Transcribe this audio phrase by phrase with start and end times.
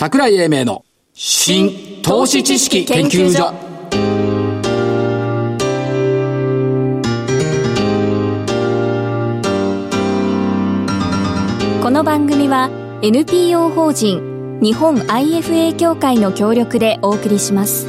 [0.00, 3.52] 桜井英明の新投資知識研究所
[11.82, 12.70] この番組は
[13.02, 17.84] NPO 法人日本 IFA 協会の協力でお送りします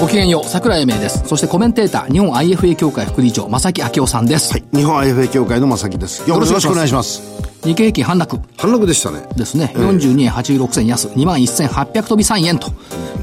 [0.00, 6.28] ごきげんよう桜井英明ですそしてコメンテーター日本 IFA 協会副理事長正木明夫さんです、日本 IFA 協会の正木です。
[6.28, 7.53] よろしくお願いします。
[7.64, 9.26] 日経平均反落反落でしたね。
[9.36, 12.68] ですね、42円86銭安2万1800飛び3円と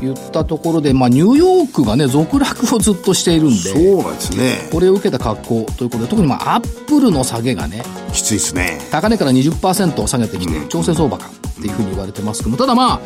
[0.04, 4.70] いったところで、まあ、ニューヨークがね続落をずっとしているんでそうなんですね。
[4.72, 7.84] これを受けた格好ということで特にまあアップルの下げがね
[8.14, 8.80] きついですね。
[8.92, 13.02] 高値から20%下げてきて、調整相場かっていうふうに言われてますけども、ただまあ、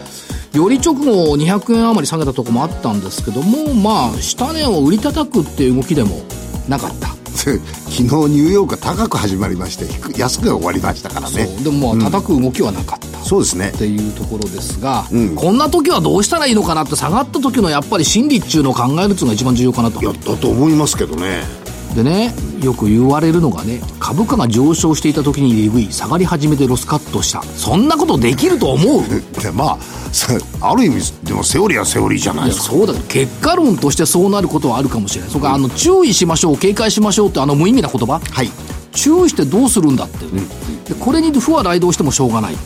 [0.57, 6.21] より直後200円余り下げたとこもあったんですけども、まあ、下値を売り叩くっていう動きでも
[6.69, 7.09] なかった。
[7.89, 9.85] 昨日ニューヨークは高く始まりまして、
[10.19, 11.45] 安く終わりましたからね。
[11.63, 13.23] でもまあ、叩く動きはなかった。
[13.23, 13.77] そうですねっ。
[13.77, 20.03] ていうところですが、こんな時はどうしたらいいのかなって下がった時のやっぱり心理っていうのを考えるっていうのが一番重要かなとい。
[20.03, 21.64] や、だと思いますけどね。
[21.95, 27.41] でね、よく言われるのがね、株価が上昇していた時に利食い、下がり始めてロスカットした。
[27.41, 29.03] そんなことできると思う？
[29.41, 29.77] でまあ、
[30.11, 32.65] さある意味、でもセオリーはセオリーじゃないですか。
[32.65, 35.29] そうだ結果論としてそうなることはあるかもしれない。
[35.29, 38.19] それからあの注意しましょう警戒しましょうってあの無意味な言葉？
[38.29, 38.51] はい。
[38.91, 40.25] 注意してどうするんだって。
[40.25, 40.41] いうね、
[40.87, 42.57] でこれに負は雷動してもしょうがない、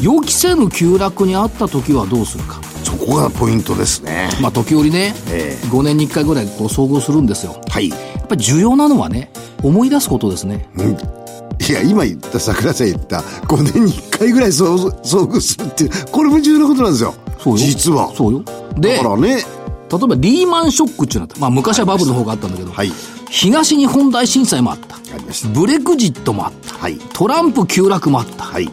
[0.00, 2.60] 予期せぬ急落にあった時はどうするか。
[2.82, 4.28] そこがポイントですね。
[4.40, 5.66] まあ時折ね、ええ。
[5.68, 7.56] 5年に1回ぐらいこう遭遇するんですよ。
[7.68, 7.92] はい。
[8.24, 9.30] やっぱり重要なのはね
[9.62, 10.66] 思い出すことですね
[11.68, 17.14] いや、今言った、桜井さん言った、5年に1回ぐらい遭遭遇するっていう、これも重要なことなんですよ。
[17.38, 18.12] そうよ実は。
[18.14, 18.42] そうよ
[18.76, 19.42] でだからね、例え
[19.90, 22.90] ばリーマンショックっていうのはまあ昔はバブルの方があったんだけど、はい。
[23.30, 25.48] 東日本大震災もあったありました。
[25.48, 26.98] ブレグジットもあったはい。
[27.12, 28.68] トランプ急落もあったはい。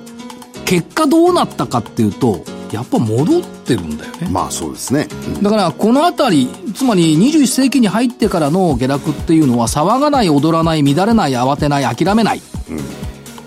[0.66, 4.27] 結果どうなったかっていうとやっぱ戻ってるんだよね。
[4.31, 5.08] まあそうですね。
[5.36, 5.44] うん。
[5.44, 12.41] だからこの辺りつまり21世紀に入ってからの下落っていうのは騒がない踊らない乱れない慌てない諦めない、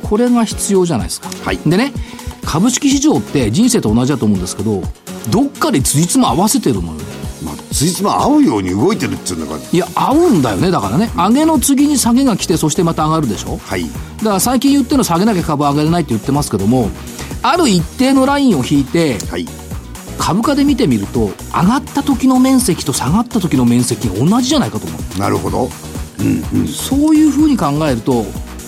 [0.03, 1.59] これが必要じゃないですか、はい。
[1.59, 1.93] でね
[2.45, 4.83] 株式市場って人生と同じだと思うんですけど
[5.31, 7.05] どっかでつじつま合わせてるのよね。
[7.45, 11.11] まあ、ついつま合うように動いてるっていうのが、いや合うんだよねだからね。
[11.15, 13.59] 上げの次に下げが来てそしてまた上がるでしょ。
[13.59, 13.85] はい。
[14.19, 16.89] だから最近言ってるの下げなきゃ株上げれないって言ってますけども
[17.43, 19.47] ある一定のラインを引いてはい。
[20.19, 25.19] 株価で見てみると上がった時の面積と下がった時の面積が同じじゃないかと思う。
[25.19, 25.69] なるほど。
[26.67, 28.25] そういうふうに考えると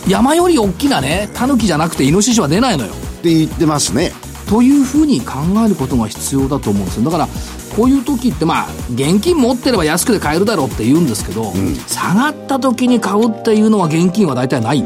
[0.09, 2.93] 山より大きなねタヌキじゃなくてイノシシは出ないのよ。
[2.93, 4.13] って言ってますね。
[4.49, 5.35] というふうに考
[5.65, 7.05] えることが必要だと思うんですよ。
[7.05, 7.29] だから
[7.75, 11.53] こういう時ってまあ現金持ってれば安くで買えるだろうって言うんですけど、
[11.87, 14.85] 下がった時に買うっていうのは現金は大体ないい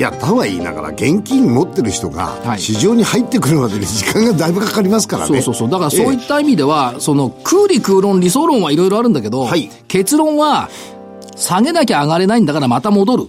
[0.00, 2.60] や、とは言いながら、現金持ってる人がは、い。
[2.60, 5.40] 市場に入ってくるまでに時間がだいぶかかりますからね。
[5.42, 5.70] そうそうそう。
[5.70, 9.70] だからそういえった意味では、その空理空論理想論はいろいろあるんだけど、はい。
[9.88, 10.68] 結論は
[11.36, 13.24] 下げなきゃ上がれないんだからまた戻る、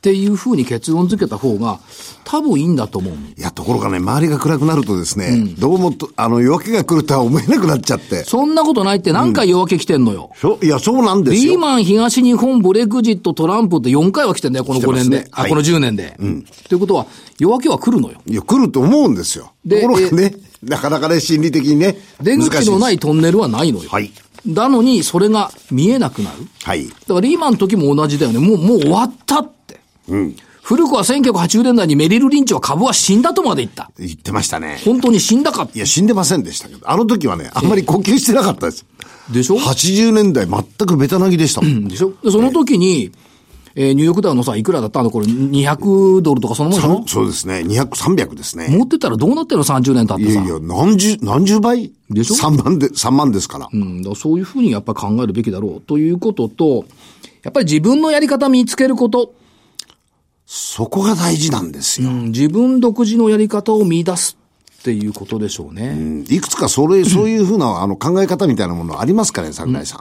[0.00, 1.78] っていうふうに結論付けた方が
[2.24, 8.24] 多分いいんだと思うえいや、ところがね、周りが暗くなるとですね、どうもと、あの、夜明けが来るとは思えなくなっちゃって。
[8.24, 10.30] そんなことないって何回夜明け来てんのよ。
[10.36, 11.52] そういや、そうなんですよ。
[11.52, 15.18] リーマン、東日本、ブレグジット、トランプって4回は来てんだよ、この5年で。
[15.18, 16.18] ねあ、はいこの10年で。
[16.70, 17.06] ということは、
[17.38, 18.22] 夜明けは来るのよ。
[18.26, 19.52] いや、来ると思うんですよ。
[19.68, 23.90] とでころがね、なかなかね、心理的にね、出口のないトンネルはないのよ。
[23.90, 24.12] はい。
[24.46, 26.46] なのに、それが見えなくなる。
[26.62, 26.88] はい。
[26.88, 28.38] だからリーマンの時も同じだよね。
[28.38, 29.52] もう、もう終わったっ
[30.08, 30.50] て。
[30.62, 33.90] 古くは1980年代にメリル・リンチは株は死んだとまで言った。
[33.98, 34.78] 言ってましたね。
[34.84, 38.86] 本当に死んだかいや、死んでませんでしたけど、あの時はね、あんまり呼吸してなかったです。
[39.32, 41.88] でしょ？80年代全くベタなぎでしたもん。
[41.88, 42.12] でしょ？
[42.22, 43.10] でその時に、
[43.74, 45.00] えーニューヨークダウのさ、いくらだった？
[45.00, 47.04] あの頃、200ドルとかそのもんでしょ？
[47.08, 47.60] そうですね。
[47.66, 48.68] 200、300ですね。
[48.68, 50.30] 持ってたらどうなってるの ?30 年経ってさ。
[50.32, 51.90] いやいや、何十、何十倍？
[52.10, 53.68] でしょ ?3 万で、3万ですから。
[53.72, 56.84] うん、だからそういうふうにやっぱり考えるべきだろうということと、
[57.42, 59.34] やっぱり自分のやり方見つけること、
[60.52, 62.10] そこが大事なんですよ。
[62.10, 64.36] うん自分独自のやり方を見出す
[64.80, 65.90] っていうことでしょうね。
[65.90, 70.00] うんいくつかそれ、そういうふうな、あの、考え方みたいなものありますからね、桜井さん。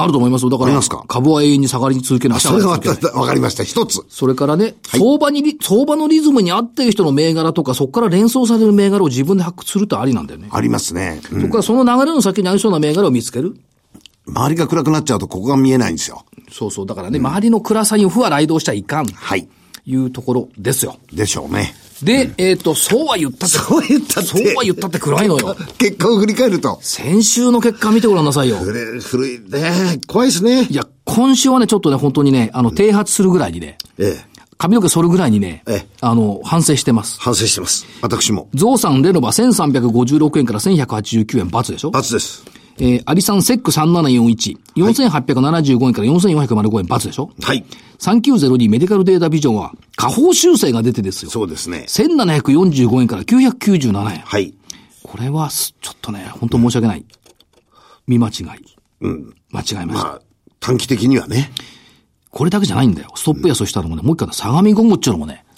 [0.00, 0.50] あると思いますよ。
[0.50, 2.70] だからか、株は永遠に下がり続けなくちゃそれは
[3.14, 3.62] わかりました。
[3.62, 4.00] 一つ。
[4.08, 10.48] それからね、相場にリ、相場のリズムに合っている人の銘柄とか、そこから連想される銘柄を自分で発掘するってありなんだよね。
[10.50, 11.20] ありますね。
[11.30, 13.54] うんそこからその流れの先にありそうな銘柄を見つける。
[14.32, 16.24] 周りが暗くなっちゃうと、ここが見えないんですよ。
[16.50, 16.86] そうそう。
[16.86, 19.06] だからね、周りの暗さに負は雷動しちゃいかん。
[19.06, 19.48] はい。
[19.84, 20.96] いうところですよ。
[21.12, 21.74] でしょうね。
[22.02, 23.58] で、えっ、と、そうは言ったって。
[23.58, 25.56] そう言ったってそうは言ったって暗いのよ。
[25.78, 26.78] 結果を振り返ると。
[26.82, 28.56] 先週の結果見てごらんなさいよ。
[28.56, 30.00] 古い、古いね。
[30.06, 30.64] 怖いですね。
[30.64, 34.32] いや、今週はね、ちょっとね、本当にね、あの、低発するぐらいにね、ええ。
[34.58, 37.20] 髪の毛剃るぐらいにねええ、あの、反省してます。
[37.20, 37.84] 反省してます。
[38.00, 38.48] 私も。
[38.54, 42.44] ゾウさんレノバ1356円から1189円×でしょ罰です。
[42.78, 47.30] えー、アリさんセック3741、4875円から4405円×でしょ？
[47.42, 47.64] はい。
[47.98, 51.30] 3902メディカルデータビジョンは、下方修正が出てですよ。
[51.30, 51.84] そうですね。
[51.88, 54.20] 1745円から997円。
[54.20, 54.54] はい。
[55.02, 57.04] これはす、ちょっとね、本当申し訳ない。
[58.06, 58.44] 見間違い。
[59.02, 59.34] うん。
[59.50, 60.08] 間違えました。
[60.08, 60.20] まあ、
[60.60, 61.52] 短期的にはね。
[62.30, 63.10] これだけじゃないんだよ。
[63.14, 65.51] ストップ安をしたのもね、もう一回だ、相模ゴムっちゅうのもね、あ、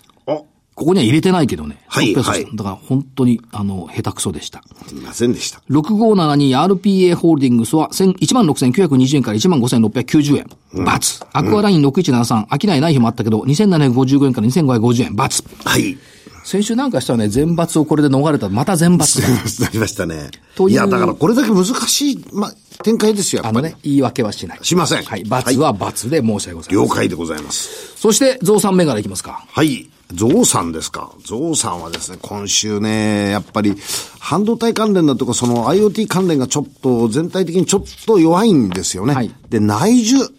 [0.74, 1.78] ここには入れてないけどね。
[1.86, 4.62] はいはいだから本当に、あの、下手くそでした。
[4.86, 5.62] すみませんでした。
[5.70, 10.84] 6572RPA ホールディングスは16,920円から16,690円。
[10.84, 11.24] バツ。
[11.32, 15.14] アクアライン6173、飽きないない日もあったけど、2755円から2550円。
[15.14, 15.44] バツ。
[15.64, 15.96] はい。
[16.44, 18.50] 先週なんかしたらね、全罰をこれで逃れた。
[18.50, 19.28] また全罰だ。
[19.64, 20.30] なりましたね。
[20.68, 23.66] いや、だからこれだけ難しい、まあ、展開ですよ、やっぱり。
[23.66, 24.58] あのね、言い訳はしない。
[24.62, 25.24] しませんはい。
[25.24, 26.74] 罰は罰で申し訳ございません。
[26.74, 27.96] 了解でございます。
[27.96, 29.44] そして、増産銘柄いきますか。
[29.48, 29.88] はい。
[30.12, 31.12] ゾウさんですか。
[31.24, 33.74] ゾウさんはですね、今週ね、やっぱり、
[34.18, 39.14] 半導体関連だとか、その IoT 関連がちょっと、全体的にちょっと弱いんですよね。
[39.14, 40.30] はいで、内需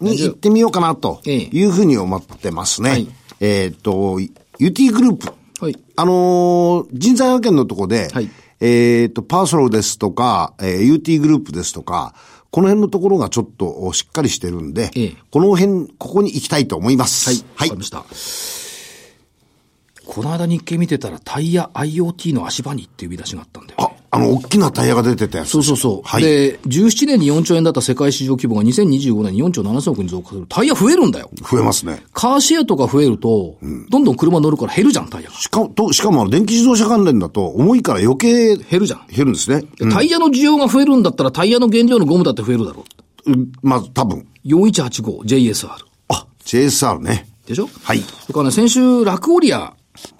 [0.00, 2.90] に行ってみようかな、とええいうふうに思ってますね。
[2.90, 3.08] はい
[3.40, 4.20] えっ、と、
[4.58, 5.32] UT グループ。
[5.60, 5.78] はい。
[5.96, 8.30] あのー人材派遣のとこで、はい
[8.60, 12.14] えっ、と、パーソロですとか、えー UT グループですとか、
[12.50, 17.30] この辺のところがちょっとしっかりしてるんで、ええこの辺、ここに行きたいと思います。
[17.30, 17.38] はい。
[17.38, 18.04] わかりました。
[20.06, 25.50] この間日経見てたら、タイヤ IoT の足場にっていう見出しがあったんだよね、あ、あの、大きなタイヤが出てたやつ。
[25.50, 26.08] そうそうそう。
[26.08, 26.22] はい。
[26.22, 30.46] で、17年に4兆円だった世界市場規模が2025年に4兆7000億に増加する。
[30.48, 31.30] タイヤ増えるんだよ。
[31.48, 32.02] 増えますね。
[32.12, 33.56] カーシェアとか増えると、
[33.88, 35.36] どんどん車乗るから減るじゃん、タイヤが。
[35.36, 39.06] しかも、としかも、電気自動車関連だと、重いから余計減るじゃん。
[39.08, 39.62] 減るんですね。
[39.92, 42.84] タイヤの需要が増えるんだったら、タイヤの原料のゴムだって増えるだろ
[43.26, 43.32] う。
[43.32, 44.26] うんまず、多分。
[44.46, 45.68] 4185JSR。
[46.08, 47.28] あ、JSR ね。
[47.46, 47.68] でしょ？
[47.82, 48.00] はい。
[48.00, 49.74] それからね、先週、ラクオリア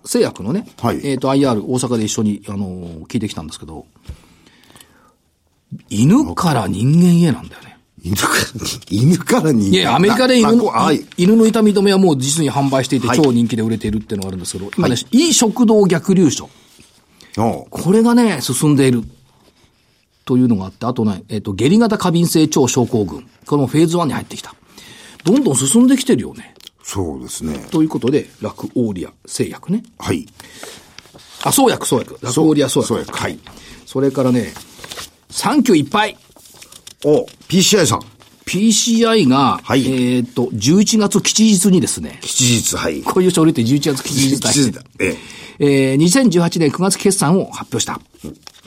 [0.04, 3.86] 製薬のね、はいえっ、と、IR、大阪で一緒に、あのー聞いてきたんですけど、
[5.88, 7.78] 犬から人間へなんだよね。
[8.02, 8.34] 犬から、
[8.90, 9.76] 犬から人間。
[9.76, 11.04] いや、アメリカで犬のはい。
[11.16, 16.48] 犬の痛み止めはもう実に販売していて、はい超人気で売れているっていうのがあるんですけど、今ね、いい食道逆流症。
[17.70, 19.04] これがね、進んでいる。
[20.24, 23.26] というのがあって、あとね、えっ、と、下痢型過敏性腸症候群。
[23.46, 24.54] これもフェーズ1に入ってきた。
[25.24, 26.54] どんどん進んできてるよね。
[26.82, 27.66] そうですね。
[27.70, 29.82] ということで、ラクオーリア製薬ね。
[29.98, 30.26] はい。
[31.42, 32.18] あ、創薬、創薬。
[32.22, 32.88] ラクオーリア創薬。
[32.88, 33.38] そうや、はい。
[33.86, 34.52] それからね、
[35.30, 36.16] サンキューいっぱい。
[37.04, 38.00] お、PCI さん。
[38.46, 43.02] PCI が、はいえっ、と、11月吉日にですね、吉日、はい。
[43.02, 44.82] こういう書類って11月吉日だ吉日だ。
[44.98, 45.16] え
[45.60, 45.92] え。
[45.92, 48.00] えー、2018年9月決算を発表した。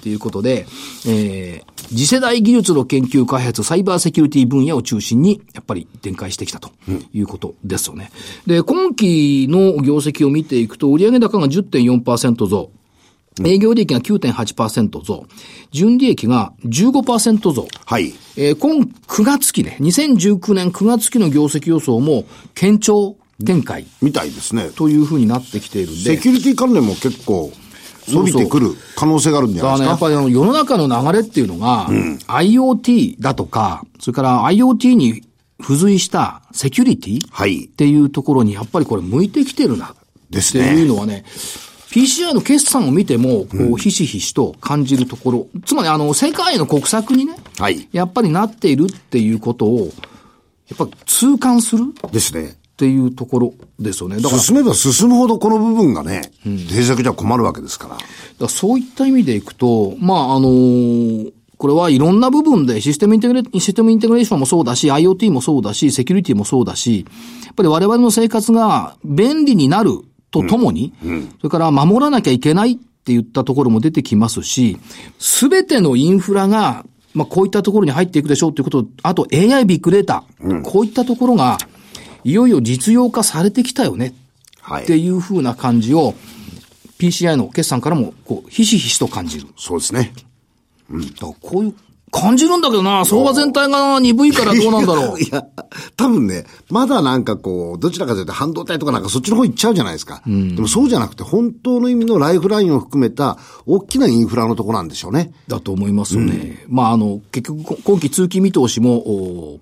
[0.04, 0.66] ということで、
[1.08, 6.72] えー、次世代技術の研究開発、サイバーセキュリティ分野を中心に、やっぱり展開してきたと
[7.14, 8.12] いうことですよね。
[8.46, 12.70] で、今期の業績を見ていくと、売上高が10.4%増。
[13.46, 15.26] 営業利益が9.8%増。
[15.72, 17.68] 純利益が15%増。
[17.86, 18.14] はい。
[18.36, 23.16] えー今9月期ね、2019年9月期の業績予想も堅調
[23.46, 24.70] 展開みたいですね。
[24.76, 26.02] というふうになってきているんで。
[26.02, 27.54] セキュリティ関連も結構
[28.08, 30.06] 伸びてくる可能性があるんじゃだからね、やっないですか。
[30.06, 31.88] ぱりあの世の中の流れっていうのが、
[32.28, 35.24] IoT だとか、それから IoT に
[35.62, 37.68] 付随したセキュリティはいっ。
[37.70, 39.96] ていうところにやっぱりこれ向いてきてるなって
[40.32, 41.24] ですねいうのはね、
[41.92, 47.88] PCI の決算を見ても、こう、ひしひしと感じるところ、つまりあの、世界の国策にね、はい。
[47.92, 49.94] やっぱりなっているっていうことを、
[50.70, 51.94] やっぱり痛感する？
[52.08, 52.58] っですね。
[52.84, 54.18] ていうところですよね。
[54.18, 57.96] だから、進めば進むほどこの部分がね、定着じゃ困るわけですから。
[57.96, 58.06] だか
[58.42, 67.06] らそういった意味でいくと、まあ、あのーこれはいろんな部分でシステムインテグレ、システムインテグレーションもそうだし、IoT もそうだし、セキュリティもそうだし、
[67.46, 69.92] やっぱり我々の生活が便利になる
[70.30, 70.92] とともに、
[71.38, 74.78] それから守らなきゃいけないって言ったところも出てきますし、
[75.20, 80.26] すべてのインフラが、まあ、こういったところに入っていくでしょうということ、あと AI ビッグデータ、
[80.64, 81.58] こういったところが、
[82.24, 84.14] いよいよ実用化されてきたよね
[84.62, 86.16] はいっていうふうな感じを、
[86.98, 89.48] PCI の決算からも、こう、ひしひしと感じる。
[89.58, 90.14] そうですね。
[90.90, 91.76] だからこういう、
[92.14, 95.28] 感じるんだけどな、相場全体が鈍いからどうなんだろうい。
[95.32, 95.44] や、
[95.98, 100.22] 多分ね、まだなんかこう、どちらかというと半導体とかなんかそっちの方行っちゃうじゃないですか。
[100.28, 105.34] でもそうじゃなくて、本当の意味のライフラインを含めた大きなインフラのとこなんでしょうね。
[105.48, 106.64] だと思いますよね。
[106.70, 109.60] まあ、あの、結局、こ今期通期見通しも、お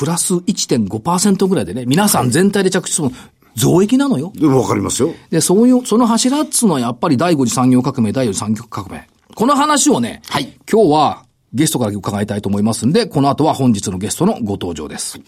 [0.00, 3.14] プラス1.5%ぐらいでね、皆さん全体で着地するの、
[3.54, 4.32] 増益なのよ。
[4.40, 5.12] わかりますよ。
[5.28, 9.06] で、そういう、その柱っつうのはやっぱり第五次産業革命、第四次産業革命。
[9.34, 15.20] この話をね、はい今日はゲストから伺いたいと思いますんで、この後は本日のゲストのご登場です。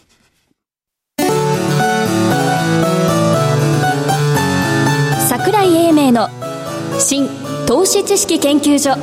[5.93, 6.29] ネーの
[6.99, 7.29] 新
[7.67, 8.97] 投資知識研究所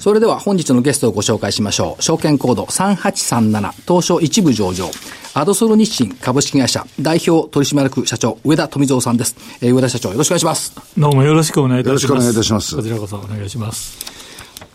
[0.00, 2.02] それでは本日のゲストをご紹介しましょう。
[2.02, 4.90] 証券コード3837東証一部上場。
[5.34, 9.36] アドソル日清株式会社代表取締役社長上田富蔵さんです。
[9.60, 10.74] えー、上田社長よろしくお願いします。
[10.96, 12.06] どうもよろしくお願いいたします。
[12.06, 12.76] よろしくお願いいたします。
[12.76, 13.98] こちらこそお願いします。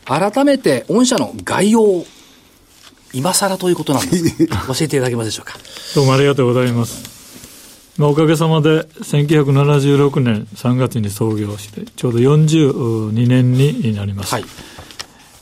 [0.06, 2.06] 改めて御社の概要を
[3.13, 5.58] 今更ということなんです 教えていただけますでしょうか？
[5.96, 7.13] どうもありがとうございます。
[7.98, 14.34] まあ、おかげさまで1976年3月に創業してちょうど42年になります。
[14.34, 14.46] はい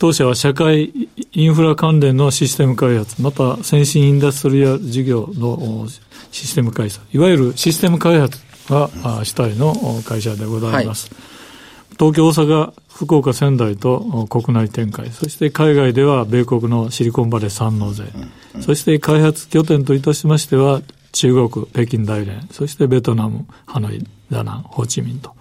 [0.01, 0.91] 当社は社会
[1.31, 5.87] インフラ関連のシステム開発、また先進インダストリア事業の
[6.31, 8.89] システム開発、いわゆるシステム開発が
[9.23, 11.11] 主体の会社でございます。
[11.13, 11.19] は
[11.91, 18.05] い、東京、大阪、福岡、仙台と国内展開、そして海外では米国のシリコンバレー三納税、
[18.59, 20.81] そして開発拠点といたしましては、
[21.11, 25.35] 中国、北京大連、そしてベトナム、ハノイ、ダナン、ホーチミンと。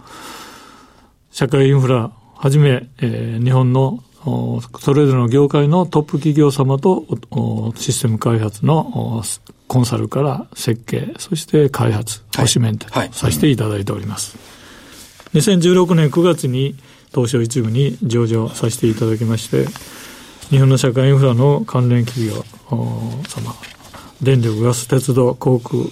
[1.31, 7.07] 社会インフラはじめ、えー、日本のそれぞれの業界のトップ企業様と
[7.77, 9.23] システム開発の
[9.67, 14.37] コンサルから設計、そして開発、保守メンテさせていただいております。
[15.35, 16.75] 2016年9月に
[17.15, 19.67] 東証一部に上場させていただきまして、
[20.51, 23.55] 日本の社会インフラの関連企業様、
[24.21, 25.85] 電力、ガス、鉄道、航空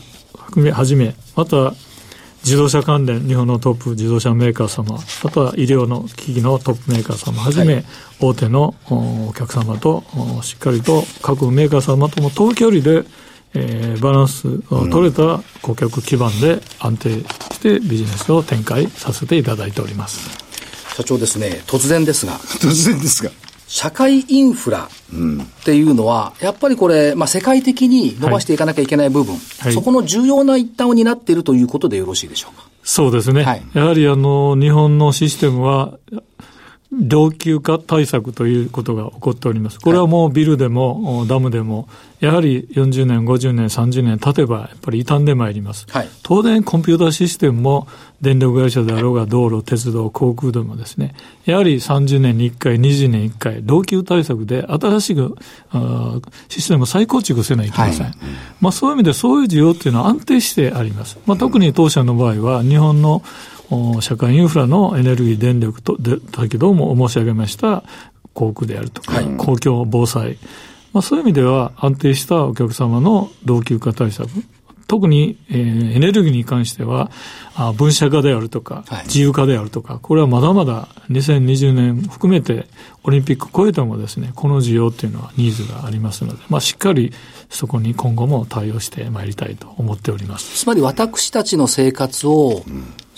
[0.72, 1.72] はじめ、また
[2.48, 7.84] 自動車関連、日本のトップ自動車メーカー様、あとは医療の機器のトップメーカー様はじめ、はい、
[8.20, 10.02] 大手のお客様と
[10.40, 13.04] しっかりと各メーカー様とも遠距離で、
[13.52, 20.30] えー、バランスを取れた顧客基盤で安定してビジネスを展開させていただいております。
[20.96, 22.38] 社長ですね、突然ですが。
[22.60, 23.30] 突然ですが。
[23.68, 32.66] 社会インフラっていうのは、やっぱりこれ、まあ、世界的に伸ばしていかなきゃいけない部分、はい、そこの重要な一端を担っているということでよろしいでしょうか？
[32.82, 33.44] そうですね。
[33.44, 35.98] はい、やはりあの、日本のシステムは、
[36.90, 39.78] 老朽化対策ということが起こっております。
[39.78, 41.86] これはもうビルでもダムでも、
[42.20, 45.86] やはり40年、50年、30年経てば、やっぱり傷んでまいります。
[45.90, 47.88] はい、当然、コンピューターシステムも、
[48.22, 51.14] 電力会社であろうが、道路、鉄道、航空でもですね、
[51.44, 55.36] やはり30年に1回、20年に1回、老朽対策で新しく
[56.48, 58.06] システムを再構築せないといけません。
[58.06, 58.14] はい、
[58.60, 61.18] まあ、そういう意味で、そういう需要っていうのは安定してあります。
[61.26, 63.22] まあ、特に当社の場合は、日本の
[64.00, 67.84] 社会インフラのエネルギー、電力と、で、先ほども申し上げました
[68.34, 70.38] 航空であるとか、はい、公共防災、
[70.92, 74.28] まあ、そういう意味では安定したお客様の老朽化対策、
[74.88, 77.10] 特に、えー、エネルギーに関しては、
[77.54, 82.66] あ分社化であるとか、自由化であるとか、これはまだまだ2020年含めて
[83.04, 87.12] オリンピック超えてもですね、この需要っていうのはニーズがありますので、まあ、しっかり
[87.50, 90.64] そこに今後も対応してまいりたいと思っております。
[90.64, 92.62] つまり私たちの生活を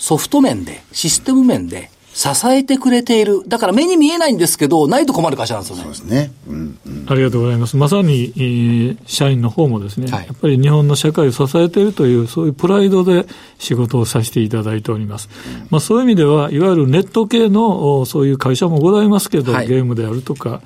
[0.01, 3.43] ソフト面で、システム面で支えてくれている。
[3.47, 5.83] だから目に見えないんですけど、ないと困る会社なんですよね。
[5.83, 6.31] そうですね。
[6.47, 7.77] うんうん、ありがとうございます。
[7.77, 13.25] まさに、えー、社員の方もですね、はい、やっぱり日本の社会を支えているという、そういうプライドで
[13.59, 15.29] 仕事をさせていただいております。
[15.61, 20.61] うん、まあそういう意味では、いわゆるネット系のそういう会社もございますけど、はい、ゲームであるとか、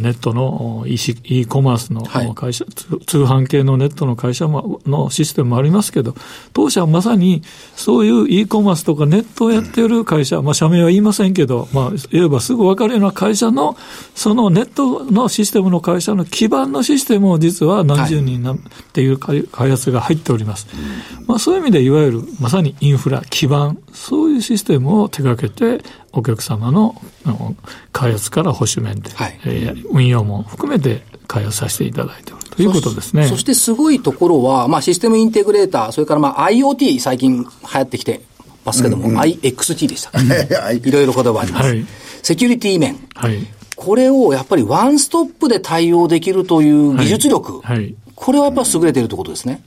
[0.00, 2.02] ネットの e コマースの
[2.34, 6.14] 会社、はい、通販系のネットの会社ものシステムもありますけど、
[6.52, 7.42] 当社はまさに
[7.74, 13.76] そういう e コマースとかネットをやっている会社、まあ社名は言いませんけど、まあ言えばすぐ分かるような会社の、
[14.14, 18.58] そのネットのシステムの会社の基盤のシステムを実は何十人なっ
[18.92, 20.66] ていう開発が入っております。
[21.26, 26.94] まあそういう意味でいわゆるまさにインフラ、基盤、そういうシステムを手掛けて、お客様の
[27.92, 33.26] 開発から保守面で、はいえー、運用も含めて開発させていただいているということですね。
[33.28, 38.20] そしてすごいところは、まあ、システムインテグレーター、それからまあ IoT 最近流行ってきて
[38.64, 40.10] ますけども、うんうん、IXT でした。
[40.72, 40.90] い。
[40.90, 41.68] ろいろ言葉あります。
[41.68, 41.84] はい、
[42.22, 42.98] セキュリティ面。
[43.14, 43.46] はい。
[43.76, 49.64] これをやっぱりワンストップで対応できるという技術力、はい、はい、これはやっぱり優れているということですね。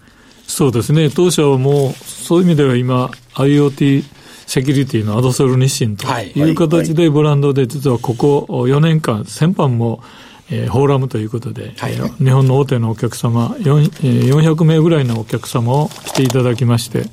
[0.47, 1.09] そうですね。
[1.09, 4.03] 当社はもう、そういう意味では今、IoT
[4.45, 6.51] セキュリティのアドソル日清とい。
[6.51, 10.01] う形でブランドで、実はここ4年間、先般も、
[10.49, 17.05] えー、フォーラムということで、はい、日本の大手のお客様、400名ぐらいのお客様を来ていただきまして、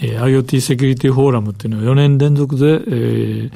[0.00, 3.52] えー、IoT セキュリティフォーラムっていうのは4年連続で、えー、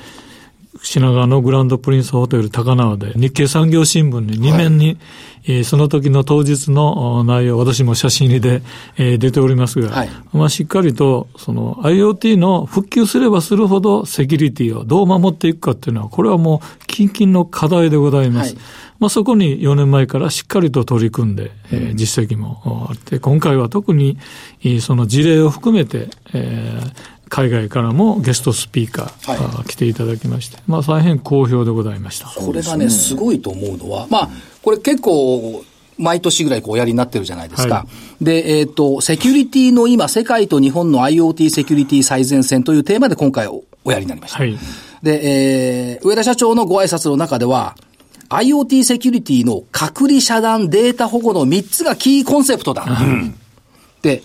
[0.81, 4.99] 品川のグランドプリンスホテル高輪で日経産業新聞に2面に、はい、
[5.47, 8.63] えー、その時の当日の内容、私も写真入りで、
[8.97, 18.55] えー、出ておりますが、はい、まあしっかりとその IoT の復旧すればするほどセキュリティをどう守っていくかっていうのは、これはもう近々の課題でございます。
[18.55, 18.63] はい。
[19.03, 24.17] まあ、そこに4年前からしっかりと取り組んで、えー、実績もあって、今回は特に
[24.81, 32.27] その事例を含めて、えー、海外からもゲストスピーカー、はい、来ていただきまして、まあ、大変好評でございました。
[32.27, 35.65] これがね、すごいと思うのは、まあ、これ結構、
[35.97, 37.75] 毎年ぐらいこうおやりになってるじゃないですか。
[37.75, 37.87] は
[38.21, 44.39] い、で、えっ、ー、と、セキュリティの今、世界と日本の IoT セキュリティ最前線というテーマで今回おやりになりました。
[44.39, 44.59] はい、
[45.03, 47.77] で、えー、上田社長のご挨拶の中では、
[48.29, 52.85] IoT セキュリティの隔離遮断データ保護の3つがキーコンセプトだ。
[52.85, 53.42] うんで、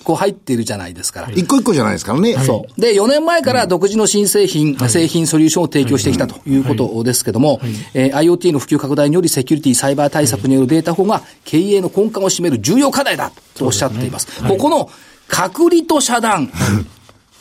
[0.04, 1.30] こう入っているじゃないですか。
[1.36, 2.34] 一個一個じゃないですからね。
[2.40, 2.82] そう。
[2.82, 7.62] で、4年前から独自の新製品、うん、製品、ソリューションを提供してきたということですけども、
[7.94, 14.32] えー、IoT の普及拡大によりセキュリティ、サイバー対策によるデータ保護が経営の根幹を占める重要課題だとおっしゃっています。
[14.32, 14.90] すね、ここの
[15.28, 16.48] 隔離と遮断、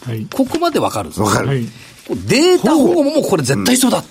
[0.04, 1.62] はい、ここまでわかるわかる。
[2.28, 4.04] データ保護もこれ絶対必要だ。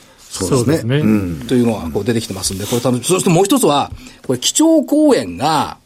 [0.43, 0.97] そうですね。
[0.97, 3.91] うん、というのがこう出てきてますんで、これそしてもう一つは、
[4.25, 5.77] これ基調講演が、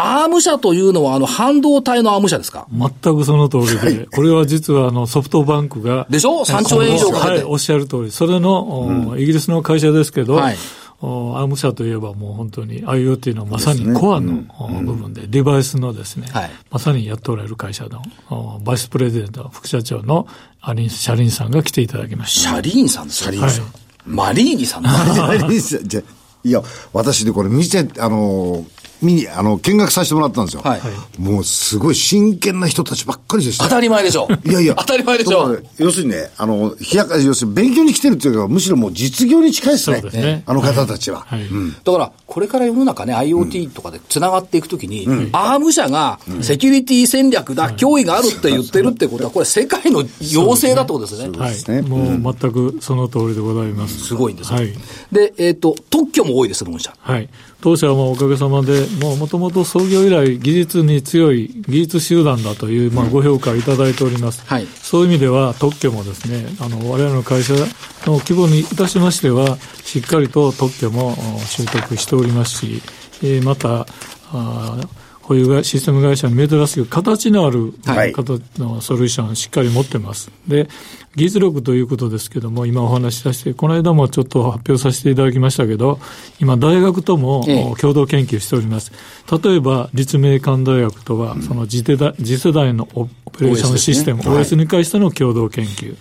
[0.00, 2.68] アーム社というのは、あの、半導体のアーム社ですか？
[2.72, 6.06] 全くその通りで、はい、これは実は、あの、ソフトバンクが。
[6.08, 7.28] でしょ ?3 兆円以上かけて。
[7.30, 8.12] はい、おっしゃる通り。
[8.12, 10.56] それの、うん、イギリスの会社ですけど、はい、
[11.00, 14.42] アーム社といえばもう本当に IoT のまさにコアの
[14.82, 16.28] 部分で、デバイスのですね、
[16.70, 17.86] まさにやっておられる会社
[18.30, 20.26] のバイスプレゼント副社長の
[20.60, 22.50] アリンシャリンさんが来ていただきました。
[22.50, 23.66] シャリンさんですシャリンさん。
[24.06, 24.82] マリーニさん。
[24.82, 24.90] マ
[25.34, 25.86] リーニさん。
[25.88, 26.02] じ ゃ
[26.44, 26.62] いや、
[26.92, 28.64] 私でこれ見せ、あの
[29.02, 30.62] 見に、あの、見学させてもらったんですよ。
[30.62, 30.80] はい。
[31.18, 33.64] もうすごい真剣な人たちばっかりでした。
[33.64, 34.28] 当たり前でしょ。
[34.44, 34.74] いやいや。
[34.76, 35.58] 当たり前でしょ。
[35.78, 40.00] 要するにね、あの、ひやか、要するに勉強に来てるっていうか、むしろもう実業に近いですね。
[40.00, 40.42] そうですね。
[40.46, 41.20] あの方たちは。
[41.20, 41.42] はい。
[41.42, 51.38] うん、だから、これから世の中ね、IoT とかで繋がっていくときに、うん、アーム社がセキュリティ戦略だ、脅威があるって言ってるってことは、これ世界の要請だってことですね。
[51.38, 51.82] はい。
[51.82, 53.98] もう全くその通りでございます。
[53.98, 54.72] すごいんですはい。
[55.12, 56.94] で、えっ、と、特許も多いです、本社。
[56.98, 57.28] はい。
[57.60, 64.46] 当社はおかげさまで、もともと創業以来、技術に強い技術集団だという、まあ、ご評価をいただいております。
[64.46, 71.16] はい、そういう意味では、特許もですね、あの、我々の会社の規模にいたしましては、しっかりと特許も
[71.46, 72.82] 習得しておりますし、
[73.24, 73.88] えー、また、
[74.30, 74.80] あ
[75.28, 80.30] こういうシステム会社に珍しく形のある、はい、形のソリューションをしっかり持ってます。
[80.46, 80.70] で、
[81.16, 86.00] 技術力ということですけども、今お話しさせて、この間もちょっと発表させていただきましたけど、
[86.40, 87.44] 今大学とも
[87.78, 88.90] 共同研究しております。
[89.30, 95.94] 例えば、立命館大学とは、その次世代次世代のオペレーションシステム、OS,、ね、に関しての共同研究。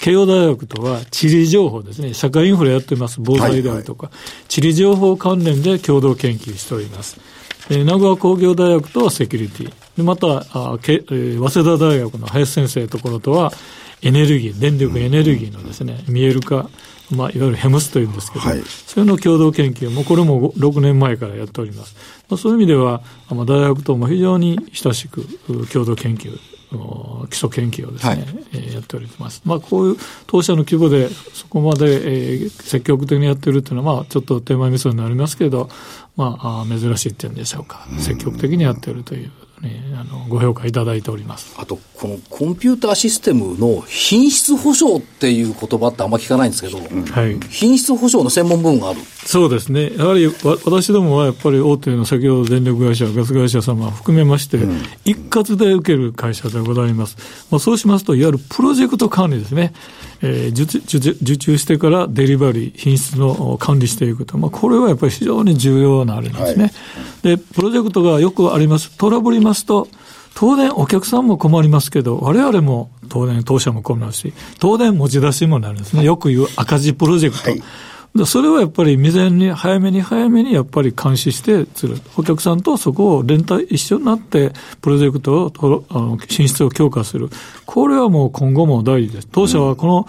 [0.00, 7.20] 慶応大学とは地理情報ですね、社会インフラやってます、防災であるとか、はいはい、地理情報関連で共同研究しております。
[7.70, 9.72] え名古屋工業大学とはセキュリティ。
[9.96, 13.52] でまたあけ、えー、早稲田大学の林先生のところとは、
[14.02, 16.68] エネルギー、電力エネルギーのですね、見える化、
[17.10, 21.94] まあ、いわゆるヘムスというんですけど、はい、それの共同研究も、これも6年前からやっております。
[22.28, 25.24] まあ、そういう意味では、まあ、大学とも非常に親しく
[25.68, 26.36] 共同研究
[27.28, 29.42] 基礎研究をですね、はい、えー、やっております。
[29.44, 29.96] まあ、こういう
[30.26, 35.68] 当社の規模でそこまで、えー、積極的にやってるっていうのは、まあ、ちょっと手前味噌になりますけど、
[36.16, 37.86] まあ、珍しいっていうんでしょうか。
[37.98, 39.30] 積極的にやってるという
[39.62, 49.00] ね、あのご評価いただいておりますあと、このコンピューターシステムの品質保証っていう言葉ってあんま聞かないんですけど、はい、品質保証の専門部門がある？
[49.24, 50.26] そうですね、やはり
[50.64, 57.16] 私どもはやっぱり大手の先ほど電力会社、ガス会社様含めまして、うん、一括で受ける会社でございます。
[57.52, 59.72] まあ、そうしますと、いわゆるプロジェクト管理ですね。
[60.22, 66.70] えー、受注してからデリバリー、品質の管理していくと、まあ、これはやっぱり非常に重要なあれなんですね、は
[67.32, 69.88] い、で、プロジェクトがよくあります、トラブりますと、
[70.34, 76.04] 当然お客さんも困りますけど、我々も当然当社も困るし、当然持ち出しもなるんですね。
[76.04, 77.50] よく言う赤字プロジェクト。
[77.50, 77.62] はい
[78.26, 81.96] それはやっぱり未然に、早めに早めにやっぱり監視してする。
[82.16, 87.30] お客さんとそこを連帯一緒になって、プロジェクトを、あの進出を強化する。
[87.64, 89.28] これはもう今後も大事です。
[89.32, 90.06] 当社はこの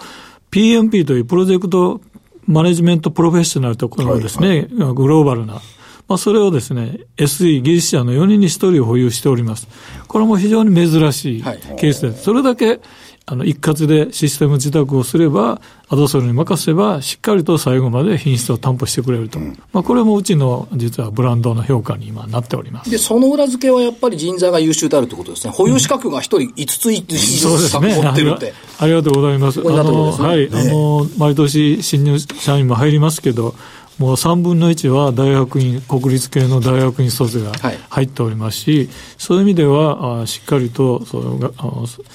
[0.50, 2.02] PMP というプロジェクト
[2.46, 5.62] マネジメントプロフェッショナルところですね、はいはい、グローバルな
[6.06, 9.68] まあ、それをですね、SE 技術者の4人に1人を保有しております。
[10.06, 12.24] これも非常に珍しいケースです。
[12.24, 12.80] それだけ
[13.26, 19.38] あの、一括でシステム自宅をすれば、アドソルに任せば、しっかりと最後まで品質を担保してくれると。
[19.38, 22.90] うん、まあ、これもうちの、実はブランドの評価に今なっております。
[22.90, 25.54] で、その裏付けはやっぱり人材が優秀であるということですね。
[25.54, 29.62] 保有資格が一人5つ以上資格持ってるって、ね、ありがとうございます。
[29.62, 33.54] ここあの、はい、あの、毎年新入社員も入りますけど、
[33.98, 37.52] もう3分の1は大学院、国立系の大学院卒が
[37.90, 41.52] 入っておりますし、はい、そういう意味では、あしっかりとその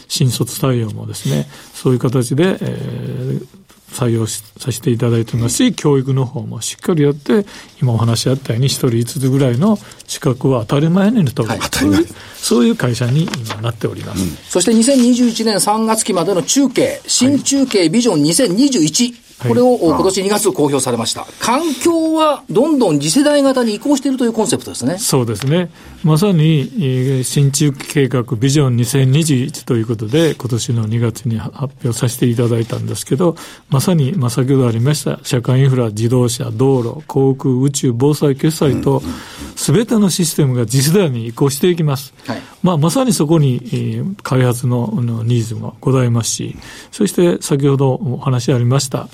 [0.07, 3.47] 新卒採用もですね、そういう形で、えー、
[3.91, 7.45] 採用させていただいてますし、教育の方もしっかりやって、
[7.81, 21.25] 今お話しあったように、一人五つぐらいの資格は当たり前に取る、はい、そういうそういう会社に今なっております、うん、そして2021年3月期までの中継、新中継ビジョン2021、これを今年2月公表されました。
[21.39, 24.97] 環境はどんどん次世代型に移行しているというコンセプトですね。
[24.97, 25.69] そうですね。
[26.03, 33.35] まさに、新中期計画ビジョン2021ということで、今年の2月に発表させていただいたんですけど、
[33.69, 39.01] まさに、まあ、先ほどありました、社会インフラ、自動車、道路、航空、宇宙、防災決済と、
[39.55, 42.13] すべてのシステムが次世代に移行していきます。
[42.25, 46.57] はい、まあ、まさにそこに、開発のニーズもございますし、
[46.91, 49.09] そして先ほどお話ありました、